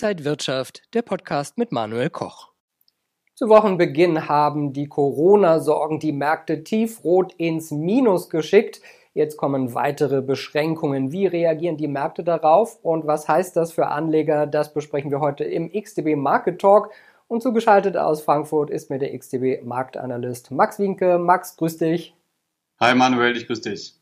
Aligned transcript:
Inside 0.00 0.24
Wirtschaft, 0.24 0.82
der 0.94 1.02
Podcast 1.02 1.58
mit 1.58 1.72
Manuel 1.72 2.08
Koch. 2.08 2.52
Zu 3.34 3.48
Wochenbeginn 3.48 4.28
haben 4.28 4.72
die 4.72 4.86
Corona-Sorgen 4.86 5.98
die 5.98 6.12
Märkte 6.12 6.62
tiefrot 6.62 7.32
ins 7.32 7.72
Minus 7.72 8.30
geschickt. 8.30 8.80
Jetzt 9.12 9.36
kommen 9.36 9.74
weitere 9.74 10.22
Beschränkungen. 10.22 11.10
Wie 11.10 11.26
reagieren 11.26 11.76
die 11.76 11.88
Märkte 11.88 12.22
darauf 12.22 12.78
und 12.84 13.08
was 13.08 13.26
heißt 13.26 13.56
das 13.56 13.72
für 13.72 13.88
Anleger? 13.88 14.46
Das 14.46 14.72
besprechen 14.72 15.10
wir 15.10 15.18
heute 15.18 15.42
im 15.42 15.72
XTB 15.72 16.14
Market 16.14 16.60
Talk. 16.60 16.92
Und 17.26 17.42
zugeschaltet 17.42 17.96
aus 17.96 18.22
Frankfurt 18.22 18.70
ist 18.70 18.90
mir 18.90 19.00
der 19.00 19.18
XTB 19.18 19.64
Marktanalyst 19.64 20.52
Max 20.52 20.78
Winke. 20.78 21.18
Max, 21.18 21.56
grüß 21.56 21.76
dich. 21.76 22.14
Hi 22.78 22.94
Manuel, 22.94 23.36
ich 23.36 23.48
grüß 23.48 23.62
dich. 23.62 23.97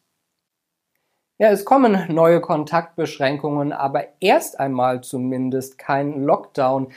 Ja, 1.38 1.50
es 1.50 1.66
kommen 1.66 2.06
neue 2.14 2.40
Kontaktbeschränkungen, 2.40 3.74
aber 3.74 4.06
erst 4.20 4.58
einmal 4.58 5.02
zumindest 5.02 5.76
kein 5.76 6.24
Lockdown. 6.24 6.92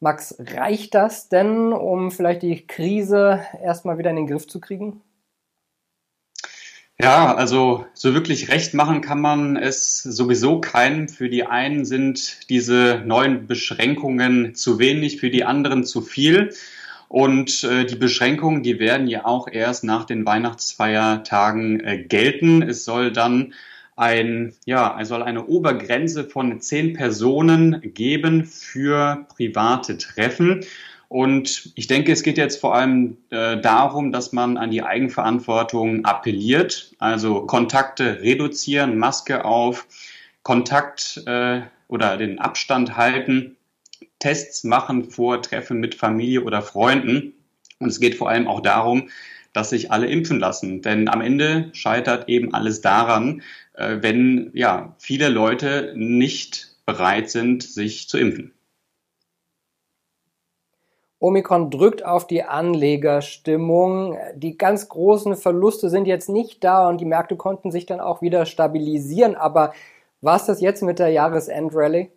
Max, 0.00 0.36
reicht 0.38 0.94
das 0.94 1.30
denn, 1.30 1.72
um 1.72 2.10
vielleicht 2.10 2.42
die 2.42 2.66
Krise 2.66 3.40
erstmal 3.62 3.96
wieder 3.96 4.10
in 4.10 4.16
den 4.16 4.26
Griff 4.26 4.46
zu 4.46 4.60
kriegen? 4.60 5.00
Ja, 6.98 7.34
also 7.34 7.86
so 7.94 8.12
wirklich 8.12 8.50
recht 8.50 8.74
machen 8.74 9.00
kann 9.00 9.22
man 9.22 9.56
es 9.56 10.02
sowieso 10.02 10.60
keinem. 10.60 11.08
Für 11.08 11.30
die 11.30 11.46
einen 11.46 11.86
sind 11.86 12.50
diese 12.50 13.02
neuen 13.06 13.46
Beschränkungen 13.46 14.54
zu 14.54 14.78
wenig, 14.78 15.18
für 15.18 15.30
die 15.30 15.44
anderen 15.44 15.84
zu 15.84 16.02
viel. 16.02 16.52
Und 17.10 17.64
äh, 17.64 17.86
die 17.86 17.96
Beschränkungen, 17.96 18.62
die 18.62 18.78
werden 18.78 19.08
ja 19.08 19.24
auch 19.24 19.48
erst 19.50 19.82
nach 19.82 20.04
den 20.04 20.24
Weihnachtsfeiertagen 20.24 21.80
äh, 21.80 21.98
gelten. 22.04 22.62
Es 22.62 22.84
soll 22.84 23.10
dann 23.10 23.52
ein, 23.96 24.54
ja, 24.64 24.96
es 25.00 25.08
soll 25.08 25.24
eine 25.24 25.46
Obergrenze 25.46 26.22
von 26.22 26.60
zehn 26.60 26.92
Personen 26.92 27.80
geben 27.82 28.44
für 28.44 29.26
private 29.34 29.98
Treffen. 29.98 30.64
Und 31.08 31.72
ich 31.74 31.88
denke, 31.88 32.12
es 32.12 32.22
geht 32.22 32.38
jetzt 32.38 32.60
vor 32.60 32.76
allem 32.76 33.16
äh, 33.30 33.60
darum, 33.60 34.12
dass 34.12 34.32
man 34.32 34.56
an 34.56 34.70
die 34.70 34.84
Eigenverantwortung 34.84 36.04
appelliert, 36.04 36.94
also 37.00 37.44
Kontakte 37.44 38.20
reduzieren, 38.22 38.98
Maske 38.98 39.44
auf, 39.44 39.88
Kontakt 40.44 41.24
äh, 41.26 41.62
oder 41.88 42.16
den 42.18 42.38
Abstand 42.38 42.96
halten, 42.96 43.56
Tests 44.20 44.62
machen 44.62 45.10
vor 45.10 45.42
Treffen 45.42 45.80
mit 45.80 45.96
Familie 45.96 46.42
oder 46.42 46.62
Freunden. 46.62 47.34
Und 47.80 47.88
es 47.88 47.98
geht 47.98 48.14
vor 48.14 48.28
allem 48.28 48.46
auch 48.46 48.60
darum, 48.60 49.08
dass 49.52 49.70
sich 49.70 49.90
alle 49.90 50.06
impfen 50.06 50.38
lassen. 50.38 50.82
Denn 50.82 51.08
am 51.08 51.20
Ende 51.20 51.70
scheitert 51.72 52.28
eben 52.28 52.54
alles 52.54 52.80
daran, 52.80 53.42
äh, 53.74 53.96
wenn 54.00 54.50
ja, 54.54 54.94
viele 54.98 55.28
Leute 55.28 55.92
nicht 55.96 56.76
bereit 56.86 57.30
sind, 57.30 57.62
sich 57.62 58.08
zu 58.08 58.18
impfen. 58.18 58.52
Omikron 61.18 61.70
drückt 61.70 62.04
auf 62.04 62.26
die 62.26 62.44
Anlegerstimmung. 62.44 64.16
Die 64.34 64.56
ganz 64.56 64.88
großen 64.88 65.36
Verluste 65.36 65.90
sind 65.90 66.06
jetzt 66.06 66.30
nicht 66.30 66.64
da 66.64 66.88
und 66.88 66.98
die 66.98 67.04
Märkte 67.04 67.36
konnten 67.36 67.70
sich 67.70 67.84
dann 67.84 68.00
auch 68.00 68.22
wieder 68.22 68.46
stabilisieren. 68.46 69.34
Aber 69.34 69.74
was 70.22 70.46
das 70.46 70.62
jetzt 70.62 70.82
mit 70.82 70.98
der 70.98 71.08
Jahresendrallye? 71.08 72.10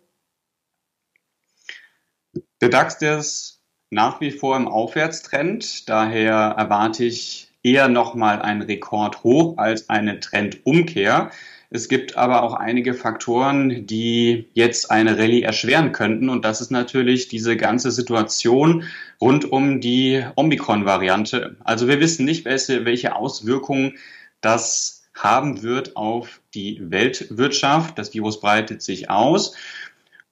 Der 2.64 2.70
DAX, 2.70 2.96
der 2.96 3.18
ist 3.18 3.60
nach 3.90 4.22
wie 4.22 4.30
vor 4.30 4.56
im 4.56 4.68
Aufwärtstrend. 4.68 5.86
Daher 5.86 6.54
erwarte 6.56 7.04
ich 7.04 7.48
eher 7.62 7.88
nochmal 7.88 8.40
einen 8.40 8.62
Rekord 8.62 9.22
hoch 9.22 9.58
als 9.58 9.90
eine 9.90 10.18
Trendumkehr. 10.18 11.30
Es 11.68 11.90
gibt 11.90 12.16
aber 12.16 12.42
auch 12.42 12.54
einige 12.54 12.94
Faktoren, 12.94 13.86
die 13.86 14.48
jetzt 14.54 14.90
eine 14.90 15.18
Rallye 15.18 15.42
erschweren 15.42 15.92
könnten. 15.92 16.30
Und 16.30 16.46
das 16.46 16.62
ist 16.62 16.70
natürlich 16.70 17.28
diese 17.28 17.58
ganze 17.58 17.90
Situation 17.90 18.84
rund 19.20 19.44
um 19.52 19.82
die 19.82 20.24
Omikron-Variante. 20.34 21.56
Also 21.64 21.86
wir 21.86 22.00
wissen 22.00 22.24
nicht, 22.24 22.46
welche, 22.46 22.86
welche 22.86 23.14
Auswirkungen 23.14 23.98
das 24.40 25.04
haben 25.14 25.62
wird 25.62 25.96
auf 25.96 26.40
die 26.54 26.80
Weltwirtschaft. 26.80 27.98
Das 27.98 28.14
Virus 28.14 28.40
breitet 28.40 28.80
sich 28.80 29.10
aus. 29.10 29.54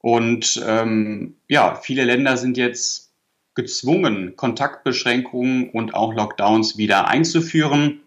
Und 0.03 0.63
ähm, 0.67 1.37
ja, 1.49 1.77
viele 1.77 2.05
Länder 2.05 2.37
sind 2.37 2.59
jetzt 2.59 3.13
gezwungen, 3.55 4.35
Kontaktbeschränkungen 4.37 5.71
und 5.71 5.95
auch 5.95 6.13
Lockdowns 6.13 6.77
wieder 6.77 7.09
einzuführen. 7.09 8.01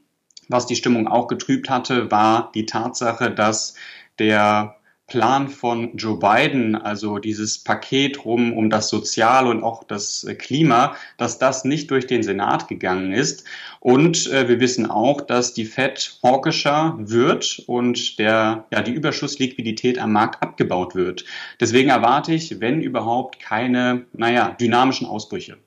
Was 0.47 0.67
die 0.67 0.75
Stimmung 0.75 1.07
auch 1.07 1.27
getrübt 1.27 1.69
hatte, 1.69 2.11
war 2.11 2.51
die 2.53 2.65
Tatsache, 2.65 3.31
dass 3.31 3.75
der 4.19 4.74
Plan 5.07 5.49
von 5.49 5.95
Joe 5.97 6.17
Biden, 6.17 6.75
also 6.75 7.19
dieses 7.19 7.63
Paket 7.63 8.25
rum 8.25 8.53
um 8.53 8.71
das 8.71 8.89
Sozial 8.89 9.45
und 9.45 9.61
auch 9.61 9.83
das 9.83 10.25
Klima, 10.39 10.95
dass 11.17 11.37
das 11.37 11.63
nicht 11.63 11.91
durch 11.91 12.07
den 12.07 12.23
Senat 12.23 12.67
gegangen 12.67 13.13
ist. 13.13 13.45
Und 13.79 14.27
äh, 14.31 14.49
wir 14.49 14.59
wissen 14.59 14.89
auch, 14.89 15.21
dass 15.21 15.53
die 15.53 15.65
Fed 15.65 16.17
hawkischer 16.23 16.95
wird 16.97 17.63
und 17.67 18.17
der, 18.17 18.65
ja, 18.71 18.81
die 18.81 18.93
Überschussliquidität 18.93 19.99
am 19.99 20.11
Markt 20.11 20.41
abgebaut 20.41 20.95
wird. 20.95 21.23
Deswegen 21.59 21.89
erwarte 21.89 22.33
ich, 22.33 22.59
wenn 22.59 22.81
überhaupt, 22.81 23.39
keine, 23.39 24.05
naja, 24.13 24.55
dynamischen 24.59 25.07
Ausbrüche. 25.07 25.57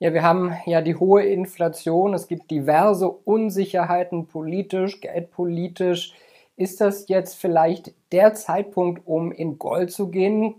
Ja, 0.00 0.14
wir 0.14 0.22
haben 0.22 0.54
ja 0.64 0.80
die 0.80 0.94
hohe 0.94 1.24
Inflation, 1.24 2.14
es 2.14 2.28
gibt 2.28 2.52
diverse 2.52 3.08
Unsicherheiten 3.08 4.28
politisch, 4.28 5.00
geldpolitisch. 5.00 6.14
Ist 6.56 6.80
das 6.80 7.08
jetzt 7.08 7.34
vielleicht 7.34 7.94
der 8.12 8.34
Zeitpunkt, 8.34 9.06
um 9.06 9.32
in 9.32 9.58
Gold 9.58 9.90
zu 9.90 10.08
gehen? 10.08 10.54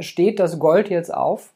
Steht 0.00 0.40
das 0.40 0.58
Gold 0.58 0.90
jetzt 0.90 1.12
auf? 1.12 1.54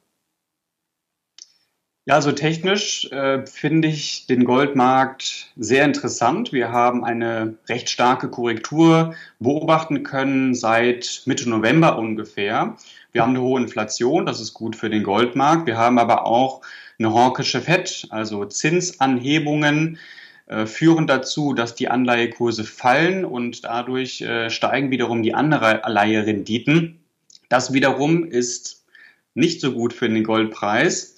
Ja, 2.07 2.15
also 2.15 2.33
technisch 2.33 3.13
äh, 3.13 3.47
finde 3.47 3.89
ich 3.89 4.27
den 4.27 4.47
Goldmarkt 4.47 5.53
sehr 5.57 5.85
interessant. 5.85 6.55
Wir 6.55 6.73
haben 6.73 7.05
eine 7.05 7.59
recht 7.69 7.91
starke 7.91 8.31
Korrektur 8.31 9.15
beobachten 9.41 10.05
können 10.05 10.55
seit 10.55 11.21
Mitte 11.27 11.51
November 11.51 11.99
ungefähr. 11.99 12.79
Wir 13.13 13.21
haben 13.21 13.37
eine 13.37 13.43
hohe 13.43 13.61
Inflation, 13.61 14.25
das 14.25 14.41
ist 14.41 14.55
gut 14.55 14.75
für 14.75 14.89
den 14.89 15.03
Goldmarkt. 15.03 15.67
Wir 15.67 15.77
haben 15.77 15.99
aber 15.99 16.25
auch 16.25 16.63
eine 16.99 17.15
hawkische 17.15 17.61
Fett, 17.61 18.07
also 18.11 18.45
Zinsanhebungen 18.45 19.99
äh, 20.47 20.67
führen 20.67 21.07
dazu, 21.07 21.55
dass 21.55 21.75
die 21.75 21.89
Anleihekurse 21.89 22.65
fallen 22.65 23.25
und 23.25 23.65
dadurch 23.65 24.21
äh, 24.21 24.51
steigen 24.51 24.91
wiederum 24.91 25.23
die 25.23 25.35
Anleiherenditen. 25.35 27.01
Das 27.49 27.73
wiederum 27.73 28.25
ist 28.25 28.87
nicht 29.35 29.61
so 29.61 29.73
gut 29.73 29.93
für 29.93 30.09
den 30.09 30.25
Goldpreis. 30.25 31.17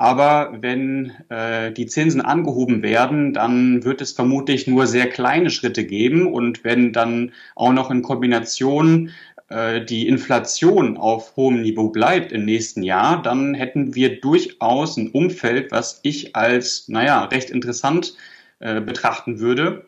Aber 0.00 0.56
wenn 0.62 1.12
äh, 1.28 1.72
die 1.72 1.84
Zinsen 1.84 2.22
angehoben 2.22 2.82
werden, 2.82 3.34
dann 3.34 3.84
wird 3.84 4.00
es 4.00 4.12
vermutlich 4.12 4.66
nur 4.66 4.86
sehr 4.86 5.10
kleine 5.10 5.50
Schritte 5.50 5.84
geben. 5.84 6.26
Und 6.26 6.64
wenn 6.64 6.94
dann 6.94 7.32
auch 7.54 7.74
noch 7.74 7.90
in 7.90 8.00
Kombination 8.00 9.10
die 9.50 10.06
Inflation 10.06 10.96
auf 10.96 11.34
hohem 11.34 11.62
Niveau 11.62 11.88
bleibt 11.88 12.30
im 12.30 12.44
nächsten 12.44 12.84
Jahr, 12.84 13.20
dann 13.20 13.54
hätten 13.54 13.96
wir 13.96 14.20
durchaus 14.20 14.96
ein 14.96 15.10
Umfeld, 15.10 15.72
was 15.72 15.98
ich 16.04 16.36
als, 16.36 16.86
naja, 16.88 17.24
recht 17.24 17.50
interessant 17.50 18.14
äh, 18.60 18.80
betrachten 18.80 19.40
würde 19.40 19.86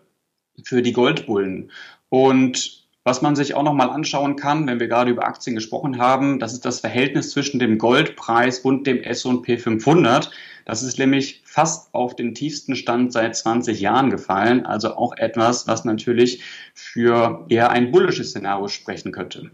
für 0.64 0.82
die 0.82 0.92
Goldbullen. 0.92 1.70
Und 2.08 2.82
was 3.04 3.22
man 3.22 3.36
sich 3.36 3.54
auch 3.54 3.62
nochmal 3.62 3.90
anschauen 3.90 4.36
kann, 4.36 4.66
wenn 4.66 4.80
wir 4.80 4.88
gerade 4.88 5.10
über 5.10 5.26
Aktien 5.26 5.56
gesprochen 5.56 5.98
haben, 5.98 6.38
das 6.38 6.52
ist 6.52 6.64
das 6.64 6.80
Verhältnis 6.80 7.30
zwischen 7.30 7.58
dem 7.58 7.78
Goldpreis 7.78 8.60
und 8.60 8.86
dem 8.86 9.02
S&P 9.02 9.58
500. 9.58 10.30
Das 10.64 10.82
ist 10.82 10.98
nämlich 10.98 11.42
fast 11.44 11.94
auf 11.94 12.16
den 12.16 12.34
tiefsten 12.34 12.76
Stand 12.76 13.12
seit 13.12 13.36
20 13.36 13.80
Jahren 13.80 14.10
gefallen. 14.10 14.64
Also 14.66 14.94
auch 14.94 15.16
etwas, 15.16 15.66
was 15.66 15.84
natürlich 15.84 16.42
für 16.74 17.46
eher 17.48 17.70
ein 17.70 17.90
bullisches 17.90 18.30
Szenario 18.30 18.68
sprechen 18.68 19.12
könnte. 19.12 19.50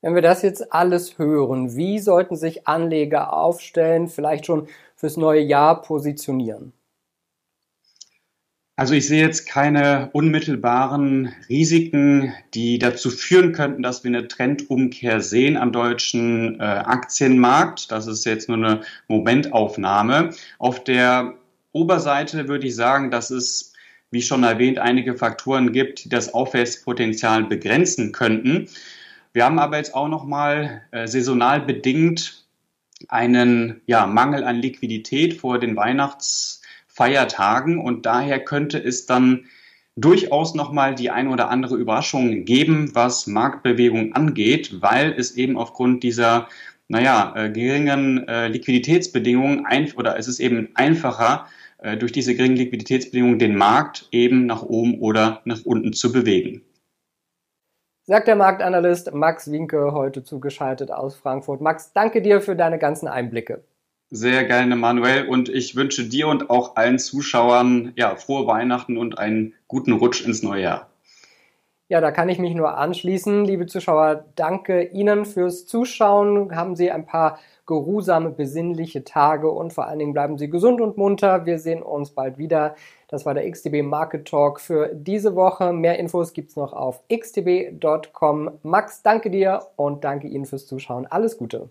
Wenn 0.00 0.16
wir 0.16 0.22
das 0.22 0.42
jetzt 0.42 0.72
alles 0.72 1.16
hören, 1.16 1.76
wie 1.76 2.00
sollten 2.00 2.34
sich 2.34 2.66
Anleger 2.66 3.32
aufstellen, 3.32 4.08
vielleicht 4.08 4.46
schon 4.46 4.66
fürs 4.96 5.16
neue 5.16 5.42
Jahr 5.42 5.80
positionieren? 5.80 6.72
Also 8.82 8.94
ich 8.94 9.06
sehe 9.06 9.22
jetzt 9.22 9.46
keine 9.46 10.10
unmittelbaren 10.12 11.32
Risiken, 11.48 12.32
die 12.52 12.80
dazu 12.80 13.10
führen 13.10 13.52
könnten, 13.52 13.84
dass 13.84 14.02
wir 14.02 14.08
eine 14.08 14.26
Trendumkehr 14.26 15.20
sehen 15.20 15.56
am 15.56 15.70
deutschen 15.70 16.58
äh, 16.58 16.64
Aktienmarkt. 16.64 17.92
Das 17.92 18.08
ist 18.08 18.24
jetzt 18.24 18.48
nur 18.48 18.56
eine 18.58 18.80
Momentaufnahme. 19.06 20.30
Auf 20.58 20.82
der 20.82 21.34
Oberseite 21.70 22.48
würde 22.48 22.66
ich 22.66 22.74
sagen, 22.74 23.12
dass 23.12 23.30
es, 23.30 23.72
wie 24.10 24.20
schon 24.20 24.42
erwähnt, 24.42 24.80
einige 24.80 25.14
Faktoren 25.14 25.72
gibt, 25.72 26.04
die 26.04 26.08
das 26.08 26.34
Aufwärtspotenzial 26.34 27.44
begrenzen 27.44 28.10
könnten. 28.10 28.66
Wir 29.32 29.44
haben 29.44 29.60
aber 29.60 29.76
jetzt 29.76 29.94
auch 29.94 30.08
noch 30.08 30.24
mal 30.24 30.82
äh, 30.90 31.06
saisonal 31.06 31.60
bedingt 31.60 32.44
einen 33.06 33.80
ja, 33.86 34.08
Mangel 34.08 34.42
an 34.42 34.56
Liquidität 34.56 35.34
vor 35.34 35.60
den 35.60 35.76
Weihnachts 35.76 36.61
Feiertagen 37.02 37.80
und 37.80 38.06
daher 38.06 38.38
könnte 38.38 38.78
es 38.78 39.06
dann 39.06 39.46
durchaus 39.96 40.54
nochmal 40.54 40.94
die 40.94 41.10
ein 41.10 41.26
oder 41.26 41.50
andere 41.50 41.76
Überraschung 41.76 42.44
geben, 42.44 42.94
was 42.94 43.26
Marktbewegung 43.26 44.14
angeht, 44.14 44.80
weil 44.80 45.12
es 45.12 45.36
eben 45.36 45.58
aufgrund 45.58 46.04
dieser 46.04 46.48
naja, 46.86 47.32
äh, 47.34 47.50
geringen 47.50 48.28
äh, 48.28 48.46
Liquiditätsbedingungen 48.46 49.66
ein, 49.66 49.90
oder 49.96 50.16
es 50.16 50.28
ist 50.28 50.38
eben 50.38 50.68
einfacher, 50.74 51.46
äh, 51.78 51.96
durch 51.96 52.12
diese 52.12 52.36
geringen 52.36 52.56
Liquiditätsbedingungen 52.56 53.40
den 53.40 53.56
Markt 53.56 54.08
eben 54.12 54.46
nach 54.46 54.62
oben 54.62 55.00
oder 55.00 55.40
nach 55.44 55.64
unten 55.64 55.92
zu 55.92 56.12
bewegen. 56.12 56.62
Sagt 58.04 58.28
der 58.28 58.36
Marktanalyst 58.36 59.12
Max 59.12 59.50
Winke 59.50 59.92
heute 59.92 60.22
zugeschaltet 60.22 60.92
aus 60.92 61.16
Frankfurt. 61.16 61.60
Max, 61.60 61.92
danke 61.92 62.22
dir 62.22 62.40
für 62.40 62.54
deine 62.54 62.78
ganzen 62.78 63.08
Einblicke. 63.08 63.64
Sehr 64.14 64.44
gerne, 64.44 64.76
Manuel. 64.76 65.26
Und 65.26 65.48
ich 65.48 65.74
wünsche 65.74 66.04
dir 66.04 66.28
und 66.28 66.50
auch 66.50 66.76
allen 66.76 66.98
Zuschauern 66.98 67.94
ja, 67.96 68.14
frohe 68.14 68.46
Weihnachten 68.46 68.98
und 68.98 69.18
einen 69.18 69.54
guten 69.68 69.92
Rutsch 69.92 70.22
ins 70.22 70.42
neue 70.42 70.64
Jahr. 70.64 70.90
Ja, 71.88 72.02
da 72.02 72.10
kann 72.10 72.28
ich 72.28 72.38
mich 72.38 72.54
nur 72.54 72.76
anschließen. 72.76 73.46
Liebe 73.46 73.64
Zuschauer, 73.64 74.26
danke 74.34 74.82
Ihnen 74.82 75.24
fürs 75.24 75.64
Zuschauen. 75.64 76.54
Haben 76.54 76.76
Sie 76.76 76.90
ein 76.90 77.06
paar 77.06 77.38
geruhsame, 77.64 78.28
besinnliche 78.28 79.02
Tage 79.02 79.50
und 79.50 79.72
vor 79.72 79.86
allen 79.86 79.98
Dingen 79.98 80.12
bleiben 80.12 80.36
Sie 80.36 80.50
gesund 80.50 80.82
und 80.82 80.98
munter. 80.98 81.46
Wir 81.46 81.58
sehen 81.58 81.82
uns 81.82 82.10
bald 82.10 82.36
wieder. 82.36 82.74
Das 83.08 83.24
war 83.24 83.32
der 83.32 83.50
XTB 83.50 83.82
Market 83.82 84.28
Talk 84.28 84.60
für 84.60 84.90
diese 84.92 85.34
Woche. 85.36 85.72
Mehr 85.72 85.98
Infos 85.98 86.34
gibt 86.34 86.50
es 86.50 86.56
noch 86.56 86.74
auf 86.74 87.02
xtb.com. 87.08 88.58
Max, 88.62 89.02
danke 89.02 89.30
dir 89.30 89.62
und 89.76 90.04
danke 90.04 90.28
Ihnen 90.28 90.44
fürs 90.44 90.66
Zuschauen. 90.66 91.06
Alles 91.06 91.38
Gute. 91.38 91.70